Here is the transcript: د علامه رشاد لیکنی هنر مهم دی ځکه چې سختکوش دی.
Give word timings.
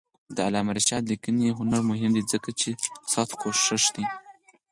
د 0.35 0.37
علامه 0.47 0.71
رشاد 0.77 1.03
لیکنی 1.11 1.55
هنر 1.59 1.81
مهم 1.89 2.11
دی 2.17 2.23
ځکه 2.31 2.49
چې 2.59 2.69
سختکوش 3.13 3.83
دی. 3.95 4.05